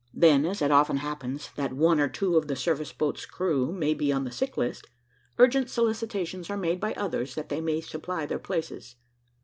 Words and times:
Then, 0.15 0.47
as 0.47 0.63
it 0.63 0.71
often 0.71 0.97
happens, 0.97 1.51
that 1.57 1.73
one 1.73 1.99
or 1.99 2.09
two 2.09 2.35
of 2.35 2.47
the 2.47 2.55
service 2.55 2.91
boats' 2.91 3.27
crews 3.27 3.71
may 3.77 3.93
be 3.93 4.11
on 4.11 4.23
the 4.23 4.31
sick 4.31 4.57
list, 4.57 4.87
urgent 5.37 5.69
solicitations 5.69 6.49
are 6.49 6.57
made 6.57 6.79
by 6.79 6.95
others 6.95 7.35
that 7.35 7.49
they 7.49 7.61
may 7.61 7.81
supply 7.81 8.25
their 8.25 8.39
places. 8.39 8.95